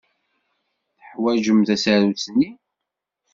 [0.97, 2.49] Teḥwajem tasarut-nni?